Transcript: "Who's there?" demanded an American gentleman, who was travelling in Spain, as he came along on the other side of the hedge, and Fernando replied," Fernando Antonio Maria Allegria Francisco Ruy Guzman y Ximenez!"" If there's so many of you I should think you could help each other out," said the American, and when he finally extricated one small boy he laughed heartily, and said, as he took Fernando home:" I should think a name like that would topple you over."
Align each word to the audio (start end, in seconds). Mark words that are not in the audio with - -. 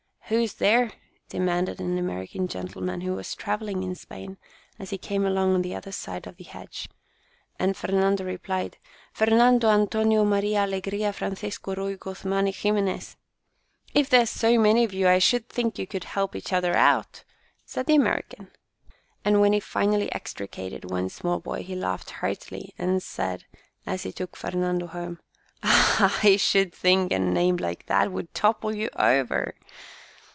"Who's 0.31 0.53
there?" 0.53 0.93
demanded 1.27 1.81
an 1.81 1.97
American 1.97 2.47
gentleman, 2.47 3.01
who 3.01 3.13
was 3.15 3.35
travelling 3.35 3.83
in 3.83 3.95
Spain, 3.95 4.37
as 4.79 4.89
he 4.91 4.97
came 4.97 5.25
along 5.25 5.53
on 5.53 5.61
the 5.61 5.75
other 5.75 5.91
side 5.91 6.25
of 6.25 6.37
the 6.37 6.45
hedge, 6.45 6.87
and 7.59 7.75
Fernando 7.75 8.23
replied," 8.23 8.77
Fernando 9.11 9.67
Antonio 9.67 10.23
Maria 10.23 10.59
Allegria 10.63 11.11
Francisco 11.11 11.75
Ruy 11.75 11.97
Guzman 11.99 12.45
y 12.45 12.51
Ximenez!"" 12.53 13.17
If 13.93 14.09
there's 14.09 14.29
so 14.29 14.57
many 14.57 14.85
of 14.85 14.93
you 14.93 15.09
I 15.09 15.19
should 15.19 15.49
think 15.49 15.77
you 15.77 15.85
could 15.85 16.05
help 16.05 16.33
each 16.33 16.53
other 16.53 16.77
out," 16.77 17.25
said 17.65 17.87
the 17.87 17.95
American, 17.95 18.51
and 19.25 19.41
when 19.41 19.51
he 19.51 19.59
finally 19.59 20.09
extricated 20.13 20.89
one 20.89 21.09
small 21.09 21.41
boy 21.41 21.61
he 21.61 21.75
laughed 21.75 22.09
heartily, 22.21 22.73
and 22.77 23.03
said, 23.03 23.43
as 23.85 24.03
he 24.03 24.13
took 24.13 24.37
Fernando 24.37 24.87
home:" 24.87 25.19
I 25.61 26.37
should 26.39 26.73
think 26.73 27.11
a 27.11 27.19
name 27.19 27.57
like 27.57 27.87
that 27.87 28.13
would 28.13 28.33
topple 28.33 28.73
you 28.73 28.87
over." 28.95 29.55